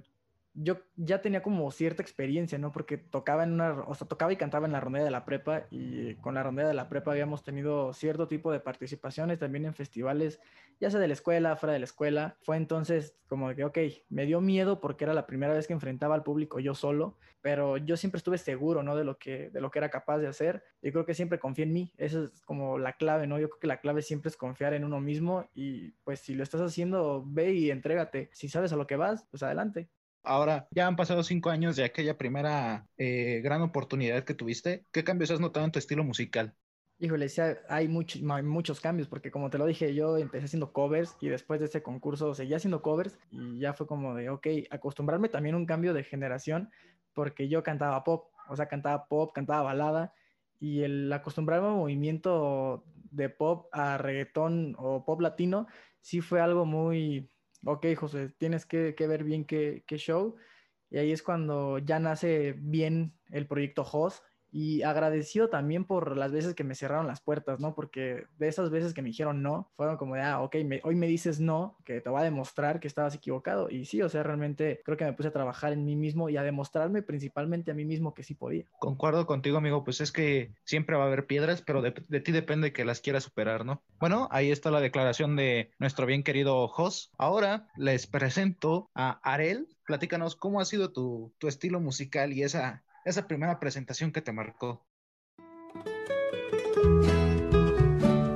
yo 0.56 0.78
ya 0.96 1.22
tenía 1.22 1.42
como 1.42 1.70
cierta 1.72 2.04
experiencia, 2.04 2.58
¿no? 2.60 2.72
Porque 2.72 2.98
tocaba 2.98 3.44
en 3.44 3.54
una, 3.54 3.82
o 3.88 3.96
sea, 3.96 4.08
tocaba 4.08 4.32
y 4.32 4.38
cantaba 4.38 4.68
en 4.68 4.74
la 4.74 4.80
rondalla 4.80 5.06
de 5.06 5.12
la 5.12 5.26
prepa 5.26 5.66
y 5.72 6.16
con 6.16 6.36
la 6.36 6.44
rondalla 6.44 6.68
de 6.68 6.76
la 6.76 6.90
prepa 6.90 7.12
habíamos 7.12 7.44
tenido 7.44 7.92
cierto 7.94 8.28
tipo 8.28 8.52
de 8.52 8.60
participaciones 8.60 9.40
también 9.40 9.66
en 9.66 9.74
festivales, 9.74 10.40
ya 10.80 10.92
sea 10.92 11.00
de 11.00 11.08
la 11.08 11.14
escuela, 11.14 11.56
fuera 11.56 11.74
de 11.74 11.80
la 11.80 11.86
escuela. 11.86 12.38
Fue 12.44 12.58
entonces 12.58 13.18
como 13.28 13.54
que, 13.56 13.64
ok, 13.64 13.78
me 14.10 14.28
dio 14.28 14.42
miedo 14.42 14.80
porque 14.80 15.06
era 15.06 15.16
la 15.16 15.26
primera 15.26 15.54
vez 15.54 15.66
que 15.66 15.74
enfrentaba 15.74 16.14
al 16.14 16.24
público 16.24 16.60
yo 16.60 16.76
solo, 16.76 17.18
pero 17.42 17.78
yo 17.78 17.98
siempre 17.98 18.20
estuve 18.20 18.38
seguro, 18.38 18.84
¿no? 18.84 18.96
De 18.96 19.04
lo 19.04 19.18
que, 19.18 19.50
de 19.50 19.60
lo 19.60 19.72
que 19.72 19.80
era 19.80 19.90
capaz 19.90 20.20
de 20.20 20.28
hacer. 20.28 20.64
Yo 20.84 20.92
creo 20.92 21.06
que 21.06 21.16
siempre 21.16 21.40
confié 21.40 21.66
en 21.66 21.74
mí. 21.74 21.92
Esa 21.98 22.26
es 22.26 22.42
como 22.46 22.78
la 22.78 22.94
clave, 22.94 23.26
¿no? 23.26 23.40
Yo 23.40 23.50
creo 23.50 23.60
que 23.60 23.68
la 23.68 23.82
clave 23.82 24.04
siempre 24.04 24.30
es 24.30 24.38
confiar 24.38 24.76
en 24.76 24.84
uno 24.84 25.02
mismo 25.02 25.50
y 25.56 25.94
pues 26.04 26.20
si 26.20 26.36
lo 26.36 26.44
estás 26.44 26.62
haciendo, 26.62 27.24
ve 27.26 27.54
y 27.54 27.72
entrégate. 27.72 28.30
Si 28.34 28.50
sabes 28.50 28.72
a 28.72 28.76
lo 28.76 28.86
que 28.86 28.98
vas, 28.98 29.26
pues 29.32 29.42
adelante. 29.42 29.90
Ahora, 30.24 30.68
ya 30.72 30.88
han 30.88 30.96
pasado 30.96 31.22
cinco 31.24 31.50
años 31.50 31.76
de 31.76 31.84
aquella 31.84 32.18
primera 32.18 32.88
eh, 32.98 33.42
gran 33.44 33.62
oportunidad 33.62 34.24
que 34.24 34.34
tuviste. 34.34 34.86
¿Qué 34.92 35.04
cambios 35.04 35.32
has 35.32 35.42
notado 35.42 35.66
en 35.66 35.72
tu 35.72 35.80
estilo 35.80 36.04
musical? 36.04 36.56
Híjole, 37.00 37.28
sí, 37.28 37.42
hay 37.68 37.90
muchos, 37.90 38.22
muchos 38.22 38.80
cambios, 38.80 39.10
porque 39.10 39.32
como 39.32 39.50
te 39.50 39.58
lo 39.58 39.66
dije, 39.66 39.94
yo 39.94 40.18
empecé 40.18 40.46
haciendo 40.46 40.72
covers 40.72 41.18
y 41.20 41.28
después 41.28 41.60
de 41.60 41.66
ese 41.66 41.84
concurso 41.84 42.34
seguía 42.34 42.56
haciendo 42.56 42.82
covers 42.82 43.20
y 43.30 43.60
ya 43.60 43.74
fue 43.74 43.86
como 43.88 44.16
de, 44.16 44.30
ok, 44.30 44.48
acostumbrarme 44.70 45.28
también 45.28 45.56
a 45.56 45.58
un 45.58 45.66
cambio 45.66 45.94
de 45.94 46.06
generación, 46.06 46.72
porque 47.14 47.50
yo 47.50 47.62
cantaba 47.62 48.06
pop, 48.06 48.30
o 48.48 48.56
sea, 48.56 48.68
cantaba 48.68 49.08
pop, 49.08 49.34
cantaba 49.34 49.64
balada, 49.64 50.14
y 50.62 50.84
el 50.84 51.12
acostumbrarme 51.12 51.68
al 51.68 51.74
movimiento 51.74 52.86
de 53.12 53.28
pop 53.28 53.68
a 53.74 53.98
reggaetón 53.98 54.76
o 54.78 55.04
pop 55.04 55.20
latino, 55.20 55.68
sí 56.00 56.22
fue 56.22 56.40
algo 56.40 56.66
muy, 56.66 57.30
ok, 57.66 57.86
José, 57.96 58.30
tienes 58.38 58.66
que, 58.66 58.96
ver 59.00 59.24
bien 59.24 59.46
qué, 59.46 59.84
qué 59.88 59.98
show. 59.98 60.36
Y 60.90 60.98
ahí 60.98 61.12
es 61.12 61.24
cuando 61.24 61.80
ya 61.80 62.00
nace 62.00 62.54
bien 62.58 63.18
el 63.30 63.48
proyecto 63.48 63.84
Host 63.84 64.24
y 64.54 64.84
agradecido 64.84 65.50
también 65.50 65.84
por 65.84 66.16
las 66.16 66.32
veces 66.32 66.54
que 66.54 66.64
me 66.64 66.76
cerraron 66.76 67.08
las 67.08 67.22
puertas, 67.22 67.60
¿no? 67.60 67.74
Porque 67.74 68.28
de 68.38 68.48
esas 68.48 68.70
veces 68.70 68.94
que 68.94 69.02
me 69.02 69.10
dijeron 69.10 69.42
no, 69.42 69.72
fueron 69.76 69.98
como 69.98 70.14
de, 70.14 70.22
ah, 70.22 70.42
ok, 70.42 70.56
hoy 70.84 70.96
me 70.96 71.08
dices 71.08 71.40
no, 71.40 71.76
que 71.84 72.02
te 72.02 72.10
va 72.12 72.22
a 72.22 72.24
demostrar 72.24 72.80
que 72.80 72.88
estabas 72.88 73.16
equivocado. 73.16 73.72
Y 73.72 73.86
sí, 73.86 74.04
o 74.04 74.10
sea, 74.10 74.22
realmente 74.22 74.82
creo 74.86 74.96
que 74.96 75.06
me 75.06 75.14
puse 75.14 75.30
a 75.30 75.34
trabajar 75.34 75.74
en 75.74 75.84
mí 75.84 75.96
mismo 75.96 76.30
y 76.30 76.38
a 76.38 76.44
demostrarme 76.44 77.02
principalmente 77.02 77.72
a 77.72 77.74
mí 77.74 77.84
mismo 77.84 78.14
que 78.14 78.22
sí 78.22 78.36
podía. 78.36 78.66
Concuerdo 78.78 79.26
contigo, 79.26 79.58
amigo, 79.58 79.84
pues 79.84 80.02
es 80.02 80.12
que 80.12 80.54
siempre 80.66 80.98
va 80.98 81.06
a 81.06 81.08
haber 81.08 81.26
piedras, 81.26 81.64
pero 81.64 81.82
de, 81.82 81.92
ti 81.92 82.32
depende 82.32 82.74
que 82.74 82.86
las 82.86 83.02
quieras 83.02 83.24
superar, 83.24 83.66
¿no? 83.66 83.82
Bueno, 84.00 84.28
ahí 84.30 84.52
está 84.52 84.70
la 84.70 84.82
declaración 84.82 85.36
de 85.36 85.72
nuestro 85.80 86.06
bien 86.06 86.22
querido 86.22 86.68
Jos. 86.68 87.12
Ahora 87.18 87.68
les 87.76 88.06
presento 88.06 88.92
a 88.94 89.20
Arel. 89.24 89.68
Platícanos 89.88 90.36
cómo 90.36 90.62
ha 90.62 90.66
sido 90.66 90.92
tu, 90.92 91.34
tu 91.40 91.48
estilo 91.48 91.80
musical 91.80 92.34
y 92.34 92.44
esa 92.44 92.84
esa 93.06 93.28
primera 93.28 93.60
presentación 93.60 94.12
que 94.12 94.22
te 94.22 94.32
marcó? 94.32 94.86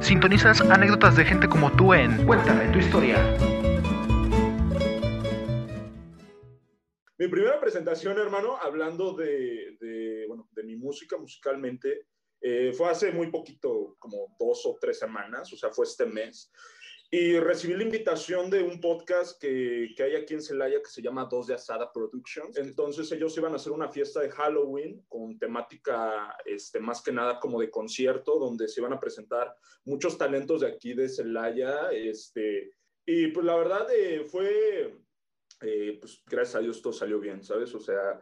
Sintonizas 0.02 0.62
anécdotas 0.62 1.16
de 1.16 1.26
gente 1.26 1.48
como 1.48 1.72
tú 1.72 1.94
en 1.94 2.26
Cuéntame 2.26 2.72
tu 2.72 2.80
historia. 2.80 3.18
Mi 7.20 7.28
primera 7.28 7.60
presentación, 7.60 8.18
hermano, 8.20 8.58
hablando 8.58 9.14
de, 9.16 10.26
bueno, 10.28 10.48
de 10.52 10.64
mi 10.64 10.76
música 10.76 11.18
musicalmente, 11.18 12.08
eh, 12.40 12.72
fue 12.74 12.90
hace 12.90 13.12
muy 13.12 13.32
poquito, 13.32 13.96
como 13.98 14.36
dos 14.40 14.66
o 14.66 14.78
tres 14.80 15.00
semanas, 15.00 15.52
o 15.52 15.58
sea, 15.58 15.72
fue 15.72 15.86
este 15.86 16.06
mes. 16.06 16.52
Y 17.10 17.40
recibí 17.40 17.74
la 17.74 17.84
invitación 17.84 18.50
de 18.50 18.62
un 18.64 18.82
podcast 18.82 19.40
que, 19.40 19.94
que, 19.96 20.04
hay 20.04 20.16
aquí 20.16 20.34
en 20.34 20.42
Celaya 20.42 20.82
que 20.82 20.90
se 20.90 21.02
llama 21.02 21.24
Dos 21.32 21.48
de 21.48 21.54
Asada 21.54 21.90
Productions. 21.94 22.58
Entonces 22.58 23.10
ellos 23.14 23.38
iban 23.38 23.54
a 23.54 23.56
hacer 23.56 23.72
una 23.72 23.88
fiesta 23.88 24.20
de 24.20 24.30
Halloween 24.30 25.06
con 25.08 25.40
temática 25.40 26.36
este, 26.44 26.82
más 26.82 27.02
que 27.02 27.14
nada 27.14 27.40
como 27.40 27.62
de 27.62 27.70
concierto, 27.70 28.38
donde 28.38 28.68
se 28.68 28.82
iban 28.82 28.92
a 28.92 29.00
presentar 29.00 29.56
muchos 29.86 30.18
talentos 30.18 30.62
de 30.62 30.68
aquí 30.68 30.94
de 30.94 31.08
Celaya. 31.08 31.92
Este, 31.92 32.72
y 33.06 33.28
pues 33.28 33.46
la 33.46 33.56
verdad 33.56 33.88
eh, 33.96 34.26
fue, 34.26 34.94
eh, 35.62 35.98
pues 36.02 36.22
gracias 36.26 36.56
a 36.56 36.60
Dios 36.60 36.82
todo 36.82 36.92
salió 36.92 37.22
bien, 37.22 37.42
¿sabes? 37.42 37.74
O 37.74 37.80
sea, 37.80 38.20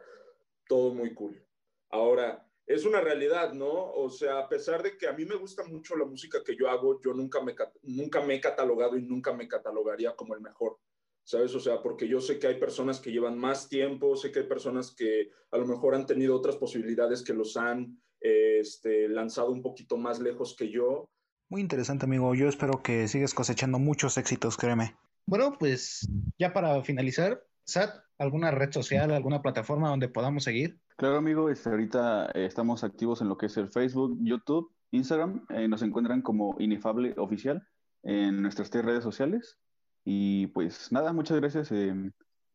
todo 0.68 0.94
muy 0.94 1.12
cool. 1.12 1.44
Ahora, 1.90 2.45
es 2.66 2.84
una 2.84 3.00
realidad, 3.00 3.52
¿no? 3.52 3.92
O 3.92 4.10
sea, 4.10 4.40
a 4.40 4.48
pesar 4.48 4.82
de 4.82 4.96
que 4.96 5.06
a 5.06 5.12
mí 5.12 5.24
me 5.24 5.36
gusta 5.36 5.64
mucho 5.64 5.96
la 5.96 6.04
música 6.04 6.42
que 6.44 6.56
yo 6.56 6.68
hago, 6.68 7.00
yo 7.00 7.14
nunca 7.14 7.40
me, 7.40 7.54
nunca 7.82 8.20
me 8.20 8.34
he 8.34 8.40
catalogado 8.40 8.96
y 8.96 9.02
nunca 9.02 9.32
me 9.32 9.46
catalogaría 9.46 10.16
como 10.16 10.34
el 10.34 10.40
mejor, 10.40 10.78
¿sabes? 11.22 11.54
O 11.54 11.60
sea, 11.60 11.80
porque 11.80 12.08
yo 12.08 12.20
sé 12.20 12.40
que 12.40 12.48
hay 12.48 12.58
personas 12.58 12.98
que 12.98 13.12
llevan 13.12 13.38
más 13.38 13.68
tiempo, 13.68 14.16
sé 14.16 14.32
que 14.32 14.40
hay 14.40 14.46
personas 14.46 14.92
que 14.92 15.30
a 15.52 15.58
lo 15.58 15.66
mejor 15.66 15.94
han 15.94 16.06
tenido 16.06 16.34
otras 16.34 16.56
posibilidades 16.56 17.22
que 17.22 17.34
los 17.34 17.56
han 17.56 18.00
este, 18.20 19.08
lanzado 19.08 19.52
un 19.52 19.62
poquito 19.62 19.96
más 19.96 20.18
lejos 20.18 20.56
que 20.56 20.68
yo. 20.70 21.08
Muy 21.48 21.60
interesante, 21.60 22.06
amigo. 22.06 22.34
Yo 22.34 22.48
espero 22.48 22.82
que 22.82 23.06
sigas 23.06 23.32
cosechando 23.32 23.78
muchos 23.78 24.18
éxitos, 24.18 24.56
créeme. 24.56 24.96
Bueno, 25.24 25.56
pues 25.56 26.08
ya 26.36 26.52
para 26.52 26.82
finalizar, 26.82 27.44
Sat, 27.64 27.94
¿alguna 28.18 28.50
red 28.50 28.72
social, 28.72 29.12
alguna 29.12 29.42
plataforma 29.42 29.88
donde 29.88 30.08
podamos 30.08 30.42
seguir? 30.42 30.80
Claro, 30.96 31.18
amigo, 31.18 31.50
este, 31.50 31.68
ahorita 31.68 32.30
eh, 32.32 32.46
estamos 32.46 32.82
activos 32.82 33.20
en 33.20 33.28
lo 33.28 33.36
que 33.36 33.46
es 33.46 33.56
el 33.58 33.68
Facebook, 33.68 34.16
YouTube, 34.22 34.72
Instagram. 34.92 35.44
Eh, 35.50 35.68
nos 35.68 35.82
encuentran 35.82 36.22
como 36.22 36.56
Inefable 36.58 37.12
Oficial 37.18 37.62
en 38.02 38.40
nuestras 38.40 38.70
tres 38.70 38.82
redes 38.82 39.04
sociales. 39.04 39.58
Y 40.06 40.46
pues 40.48 40.90
nada, 40.92 41.12
muchas 41.12 41.38
gracias 41.38 41.70
eh, 41.70 41.94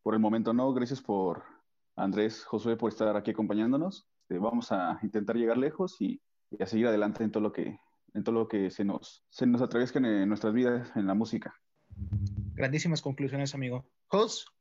por 0.02 0.14
el 0.14 0.20
momento, 0.20 0.52
¿no? 0.52 0.72
Gracias 0.74 1.00
por 1.00 1.44
Andrés, 1.94 2.42
Josué, 2.44 2.76
por 2.76 2.90
estar 2.90 3.16
aquí 3.16 3.30
acompañándonos. 3.30 4.08
vamos 4.28 4.72
a 4.72 4.98
intentar 5.04 5.36
llegar 5.36 5.56
lejos 5.56 6.00
y, 6.00 6.20
a 6.58 6.66
seguir 6.66 6.88
adelante 6.88 7.22
en 7.22 7.30
todo 7.30 7.44
lo 7.44 7.52
que, 7.52 7.78
en 8.12 8.24
todo 8.24 8.34
lo 8.34 8.48
que 8.48 8.72
se 8.72 8.84
nos, 8.84 9.24
se 9.30 9.46
nos 9.46 9.62
atraviescan 9.62 10.04
en 10.04 10.28
nuestras 10.28 10.52
vidas 10.52 10.90
en 10.96 11.06
la 11.06 11.14
música. 11.14 11.54
Grandísimas 12.54 13.02
conclusiones, 13.02 13.54
amigo. 13.54 13.86
Jos, 14.08 14.52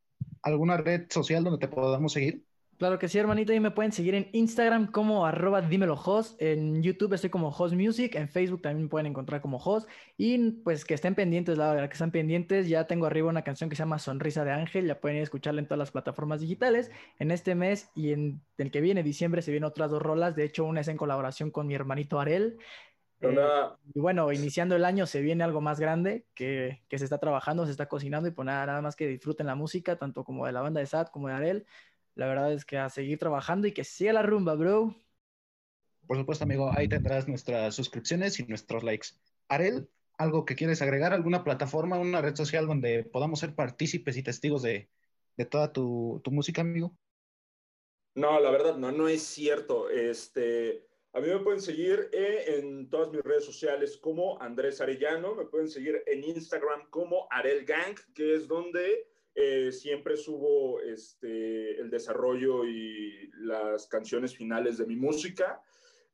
¿alguna 0.44 0.78
red 0.78 1.08
social 1.10 1.44
donde 1.44 1.58
te 1.58 1.68
podamos 1.68 2.14
seguir? 2.14 2.46
Claro 2.82 2.98
que 2.98 3.08
sí, 3.08 3.20
hermanito. 3.20 3.54
Y 3.54 3.60
me 3.60 3.70
pueden 3.70 3.92
seguir 3.92 4.16
en 4.16 4.28
Instagram 4.32 4.92
como 4.92 5.24
arroba 5.28 5.62
dímelo 5.62 6.02
En 6.40 6.82
YouTube 6.82 7.14
estoy 7.14 7.30
como 7.30 7.50
host 7.50 7.76
music. 7.76 8.16
En 8.16 8.28
Facebook 8.28 8.64
también 8.64 8.86
me 8.86 8.90
pueden 8.90 9.06
encontrar 9.06 9.40
como 9.40 9.58
host. 9.58 9.88
Y 10.18 10.50
pues 10.64 10.84
que 10.84 10.96
estén 10.96 11.14
pendientes, 11.14 11.60
la 11.60 11.74
verdad, 11.74 11.90
que 11.90 11.94
están 11.94 12.10
pendientes. 12.10 12.68
Ya 12.68 12.88
tengo 12.88 13.06
arriba 13.06 13.30
una 13.30 13.44
canción 13.44 13.70
que 13.70 13.76
se 13.76 13.84
llama 13.84 14.00
Sonrisa 14.00 14.44
de 14.46 14.54
Ángel. 14.54 14.88
Ya 14.88 15.00
pueden 15.00 15.20
escucharla 15.20 15.62
en 15.62 15.68
todas 15.68 15.78
las 15.78 15.92
plataformas 15.92 16.42
digitales. 16.42 16.90
En 17.20 17.30
este 17.30 17.54
mes 17.54 17.92
y 17.94 18.14
en 18.14 18.42
el 18.58 18.72
que 18.72 18.82
viene, 18.82 19.04
diciembre, 19.04 19.44
se 19.44 19.52
vienen 19.52 19.68
otras 19.68 19.92
dos 19.92 20.02
rolas. 20.02 20.36
De 20.36 20.44
hecho, 20.44 20.66
una 20.66 20.82
es 20.82 20.88
en 20.88 20.98
colaboración 20.98 21.52
con 21.52 21.68
mi 21.68 21.76
hermanito 21.76 22.20
Arel. 22.20 22.58
Eh, 23.20 23.38
y 23.94 24.00
bueno, 24.00 24.32
iniciando 24.32 24.76
el 24.76 24.86
año 24.86 25.06
se 25.06 25.22
viene 25.22 25.44
algo 25.44 25.62
más 25.62 25.80
grande 25.80 26.26
que, 26.34 26.82
que, 26.90 26.98
se 26.98 27.04
está 27.04 27.20
trabajando, 27.20 27.66
se 27.66 27.72
está 27.72 27.88
cocinando 27.88 28.28
y 28.28 28.32
pues 28.32 28.48
nada, 28.48 28.66
nada 28.66 28.82
más 28.82 28.96
que 28.96 29.06
disfruten 29.06 29.46
la 29.46 29.54
música, 29.54 29.98
tanto 29.98 30.24
como 30.24 30.48
de 30.48 30.52
la 30.52 30.62
banda 30.62 30.80
de 30.80 30.88
Sad 30.88 31.10
como 31.10 31.28
de 31.28 31.36
Arel. 31.36 31.68
La 32.16 32.28
verdad 32.28 32.54
es 32.54 32.66
que 32.66 32.78
a 32.78 32.90
seguir 32.90 33.18
trabajando 33.18 33.68
y 33.68 33.74
que 33.74 33.84
siga 33.84 34.14
la 34.14 34.22
rumba, 34.22 34.56
bro. 34.56 34.96
Por 36.08 36.18
supuesto, 36.18 36.44
amigo, 36.44 36.72
ahí 36.76 36.88
tendrás 36.88 37.28
nuestras 37.28 37.74
suscripciones 37.74 38.40
y 38.40 38.44
nuestros 38.46 38.84
likes. 38.84 39.10
Arel, 39.48 39.90
¿algo 40.18 40.46
que 40.46 40.56
quieres 40.56 40.82
agregar? 40.82 41.14
¿Alguna 41.14 41.44
plataforma, 41.44 42.00
una 42.00 42.22
red 42.22 42.36
social 42.36 42.68
donde 42.68 43.04
podamos 43.04 43.40
ser 43.40 43.56
partícipes 43.56 44.18
y 44.18 44.24
testigos 44.24 44.62
de, 44.62 44.90
toda 45.50 45.72
tu, 45.72 46.22
música, 46.30 46.62
amigo? 46.62 46.96
No, 48.14 48.40
la 48.40 48.52
verdad, 48.52 48.78
no, 48.78 48.92
no 48.92 49.08
es 49.08 49.24
cierto. 49.24 49.90
Este, 49.90 50.86
a 51.14 51.20
mí 51.22 51.28
me 51.28 51.40
pueden 51.40 51.62
seguir 51.62 52.10
eh, 52.12 52.44
en 52.58 52.90
todas 52.90 53.10
mis 53.12 53.22
redes 53.22 53.46
sociales 53.46 53.98
como 53.98 54.42
Andrés 54.42 54.82
Arellano, 54.82 55.36
me 55.36 55.46
pueden 55.46 55.70
seguir 55.70 56.04
en 56.08 56.24
Instagram 56.24 56.90
como 56.90 57.28
Arel 57.32 57.66
Gang, 57.66 57.96
que 58.14 58.36
es 58.36 58.48
donde 58.48 59.08
eh, 59.34 59.72
siempre 59.72 60.18
subo 60.18 60.82
este, 60.82 61.51
el 61.82 61.90
desarrollo 61.90 62.66
y 62.66 63.30
las 63.40 63.88
canciones 63.88 64.36
finales 64.36 64.78
de 64.78 64.86
mi 64.86 64.96
música. 64.96 65.62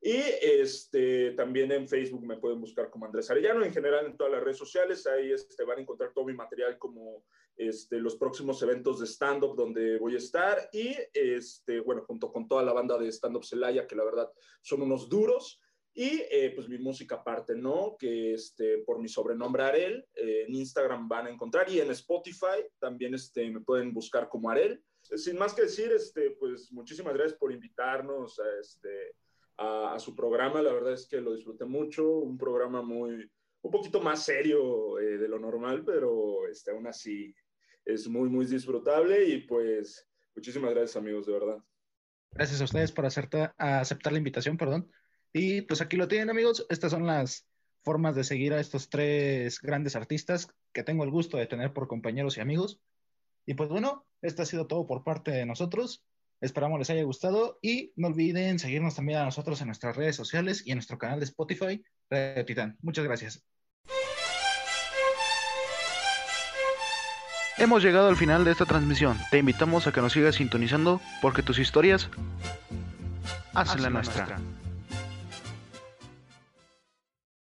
Y 0.00 0.16
este, 0.40 1.32
también 1.32 1.72
en 1.72 1.88
Facebook 1.88 2.24
me 2.24 2.36
pueden 2.36 2.60
buscar 2.60 2.88
como 2.88 3.06
Andrés 3.06 3.30
Arellano, 3.30 3.64
en 3.64 3.72
general 3.72 4.06
en 4.06 4.16
todas 4.16 4.32
las 4.32 4.42
redes 4.42 4.56
sociales, 4.56 5.06
ahí 5.08 5.32
este, 5.32 5.64
van 5.64 5.78
a 5.78 5.82
encontrar 5.82 6.12
todo 6.12 6.24
mi 6.24 6.34
material 6.34 6.78
como 6.78 7.24
este, 7.56 7.98
los 7.98 8.14
próximos 8.14 8.62
eventos 8.62 9.00
de 9.00 9.06
stand-up 9.06 9.56
donde 9.56 9.98
voy 9.98 10.14
a 10.14 10.18
estar 10.18 10.70
y, 10.72 10.94
este, 11.12 11.80
bueno, 11.80 12.04
junto 12.06 12.30
con 12.30 12.46
toda 12.46 12.62
la 12.62 12.72
banda 12.72 12.96
de 12.96 13.08
stand-up 13.10 13.44
Celaya, 13.44 13.88
que 13.88 13.96
la 13.96 14.04
verdad 14.04 14.30
son 14.62 14.82
unos 14.82 15.08
duros. 15.08 15.60
Y 16.00 16.22
eh, 16.30 16.52
pues 16.54 16.68
mi 16.68 16.78
música 16.78 17.16
aparte, 17.16 17.56
¿no? 17.56 17.96
Que 17.98 18.34
este, 18.34 18.84
por 18.86 19.00
mi 19.00 19.08
sobrenombre 19.08 19.64
Arel, 19.64 20.06
eh, 20.14 20.44
en 20.46 20.54
Instagram 20.54 21.08
van 21.08 21.26
a 21.26 21.30
encontrar 21.30 21.68
y 21.68 21.80
en 21.80 21.90
Spotify 21.90 22.62
también 22.78 23.14
este, 23.14 23.50
me 23.50 23.62
pueden 23.62 23.92
buscar 23.92 24.28
como 24.28 24.48
Arel. 24.48 24.80
Sin 25.02 25.36
más 25.36 25.54
que 25.54 25.62
decir, 25.62 25.90
este, 25.90 26.36
pues 26.38 26.70
muchísimas 26.70 27.14
gracias 27.14 27.36
por 27.36 27.50
invitarnos 27.50 28.38
a, 28.38 28.44
este, 28.60 29.16
a, 29.56 29.98
su 29.98 30.14
programa. 30.14 30.62
La 30.62 30.72
verdad 30.72 30.92
es 30.92 31.08
que 31.08 31.20
lo 31.20 31.34
disfruté 31.34 31.64
mucho, 31.64 32.08
un 32.08 32.38
programa 32.38 32.80
muy, 32.80 33.28
un 33.62 33.70
poquito 33.72 34.00
más 34.00 34.24
serio 34.24 35.00
eh, 35.00 35.18
de 35.18 35.26
lo 35.26 35.40
normal, 35.40 35.82
pero 35.84 36.46
este, 36.46 36.70
aún 36.70 36.86
así 36.86 37.34
es 37.84 38.06
muy, 38.06 38.28
muy 38.28 38.46
disfrutable 38.46 39.24
y 39.24 39.38
pues 39.38 40.08
muchísimas 40.36 40.70
gracias 40.70 40.94
amigos, 40.94 41.26
de 41.26 41.32
verdad. 41.32 41.58
Gracias 42.30 42.60
a 42.60 42.64
ustedes 42.64 42.92
por 42.92 43.04
aceptar, 43.04 43.52
aceptar 43.58 44.12
la 44.12 44.18
invitación, 44.18 44.56
perdón. 44.56 44.88
Y 45.32 45.62
pues 45.62 45.80
aquí 45.80 45.96
lo 45.96 46.08
tienen 46.08 46.30
amigos, 46.30 46.66
estas 46.68 46.90
son 46.90 47.06
las 47.06 47.46
formas 47.84 48.14
de 48.14 48.24
seguir 48.24 48.52
a 48.52 48.60
estos 48.60 48.88
tres 48.90 49.60
grandes 49.60 49.96
artistas 49.96 50.48
que 50.72 50.82
tengo 50.82 51.04
el 51.04 51.10
gusto 51.10 51.36
de 51.36 51.46
tener 51.46 51.72
por 51.72 51.88
compañeros 51.88 52.36
y 52.36 52.40
amigos. 52.40 52.80
Y 53.46 53.54
pues 53.54 53.68
bueno, 53.68 54.06
esto 54.20 54.42
ha 54.42 54.46
sido 54.46 54.66
todo 54.66 54.86
por 54.86 55.04
parte 55.04 55.30
de 55.30 55.46
nosotros. 55.46 56.04
Esperamos 56.40 56.78
les 56.78 56.90
haya 56.90 57.02
gustado 57.02 57.58
y 57.62 57.92
no 57.96 58.08
olviden 58.08 58.58
seguirnos 58.58 58.94
también 58.94 59.18
a 59.18 59.24
nosotros 59.24 59.60
en 59.60 59.68
nuestras 59.68 59.96
redes 59.96 60.16
sociales 60.16 60.62
y 60.64 60.70
en 60.70 60.76
nuestro 60.76 60.98
canal 60.98 61.18
de 61.18 61.24
Spotify, 61.24 61.82
Radio 62.10 62.44
Titán. 62.44 62.76
Muchas 62.82 63.04
gracias. 63.04 63.44
Hemos 67.56 67.82
llegado 67.82 68.08
al 68.08 68.16
final 68.16 68.44
de 68.44 68.52
esta 68.52 68.66
transmisión. 68.66 69.18
Te 69.32 69.38
invitamos 69.38 69.88
a 69.88 69.92
que 69.92 70.00
nos 70.00 70.12
sigas 70.12 70.36
sintonizando 70.36 71.00
porque 71.20 71.42
tus 71.42 71.58
historias 71.58 72.08
hacen 73.52 73.82
la 73.82 73.90
nuestra. 73.90 74.38